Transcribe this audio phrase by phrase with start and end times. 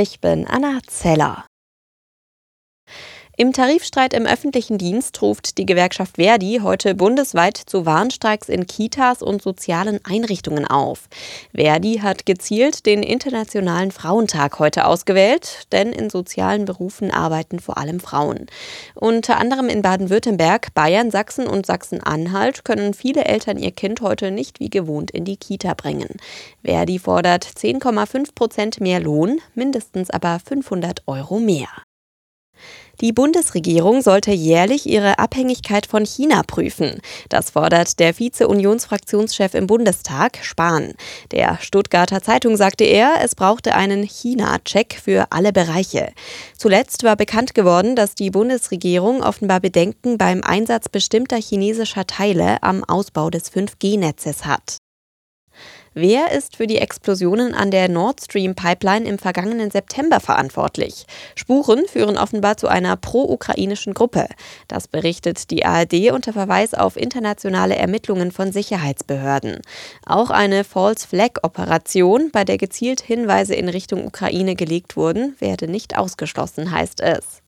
[0.00, 1.47] Ich bin Anna Zeller.
[3.40, 9.22] Im Tarifstreit im öffentlichen Dienst ruft die Gewerkschaft Verdi heute bundesweit zu Warnstreiks in Kitas
[9.22, 11.08] und sozialen Einrichtungen auf.
[11.54, 18.00] Verdi hat gezielt den Internationalen Frauentag heute ausgewählt, denn in sozialen Berufen arbeiten vor allem
[18.00, 18.46] Frauen.
[18.96, 24.58] Unter anderem in Baden-Württemberg, Bayern, Sachsen und Sachsen-Anhalt können viele Eltern ihr Kind heute nicht
[24.58, 26.16] wie gewohnt in die Kita bringen.
[26.64, 31.68] Verdi fordert 10,5 Prozent mehr Lohn, mindestens aber 500 Euro mehr.
[33.00, 37.00] Die Bundesregierung sollte jährlich ihre Abhängigkeit von China prüfen.
[37.28, 40.94] Das fordert der Vize-Unionsfraktionschef im Bundestag, Spahn.
[41.30, 46.12] Der Stuttgarter Zeitung sagte er, es brauchte einen China-Check für alle Bereiche.
[46.56, 52.82] Zuletzt war bekannt geworden, dass die Bundesregierung offenbar Bedenken beim Einsatz bestimmter chinesischer Teile am
[52.82, 54.78] Ausbau des 5G-Netzes hat.
[56.00, 61.06] Wer ist für die Explosionen an der Nord Stream Pipeline im vergangenen September verantwortlich?
[61.34, 64.28] Spuren führen offenbar zu einer pro-ukrainischen Gruppe.
[64.68, 69.60] Das berichtet die ARD unter Verweis auf internationale Ermittlungen von Sicherheitsbehörden.
[70.06, 75.66] Auch eine False Flag Operation, bei der gezielt Hinweise in Richtung Ukraine gelegt wurden, werde
[75.66, 77.42] nicht ausgeschlossen, heißt es.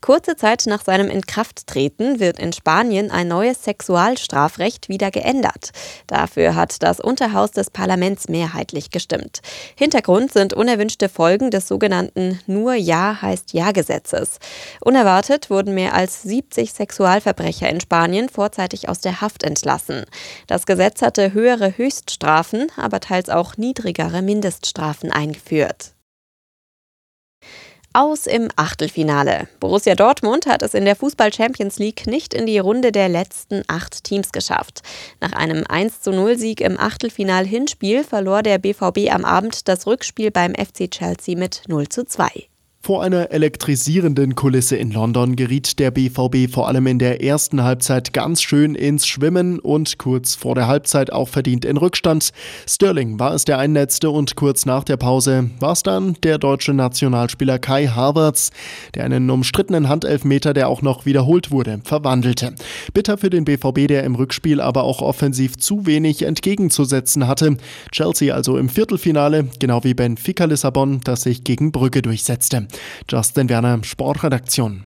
[0.00, 5.70] Kurze Zeit nach seinem Inkrafttreten wird in Spanien ein neues Sexualstrafrecht wieder geändert.
[6.08, 9.42] Dafür hat das Unterhaus des Parlaments mehrheitlich gestimmt.
[9.76, 14.38] Hintergrund sind unerwünschte Folgen des sogenannten Nur Ja heißt Ja Gesetzes.
[14.80, 20.04] Unerwartet wurden mehr als 70 Sexualverbrecher in Spanien vorzeitig aus der Haft entlassen.
[20.48, 25.92] Das Gesetz hatte höhere Höchststrafen, aber teils auch niedrigere Mindeststrafen eingeführt
[27.94, 29.48] aus im Achtelfinale.
[29.60, 33.62] Borussia Dortmund hat es in der Fußball Champions League nicht in die Runde der letzten
[33.68, 34.82] acht Teams geschafft.
[35.20, 40.90] Nach einem 1:0 Sieg im Achtelfinal-Hinspiel verlor der BVB am Abend das Rückspiel beim FC
[40.90, 42.51] Chelsea mit 0:2.
[42.84, 48.12] Vor einer elektrisierenden Kulisse in London geriet der BVB vor allem in der ersten Halbzeit
[48.12, 52.32] ganz schön ins Schwimmen und kurz vor der Halbzeit auch verdient in Rückstand.
[52.68, 56.74] Sterling war es der Einnetzte und kurz nach der Pause war es dann der deutsche
[56.74, 58.50] Nationalspieler Kai Havertz,
[58.96, 62.52] der einen umstrittenen Handelfmeter, der auch noch wiederholt wurde, verwandelte.
[62.92, 67.58] Bitter für den BVB, der im Rückspiel aber auch offensiv zu wenig entgegenzusetzen hatte.
[67.92, 72.66] Chelsea also im Viertelfinale, genau wie Benfica Lissabon, das sich gegen Brügge durchsetzte.
[73.08, 74.84] Justin Werner, Sportredaktion.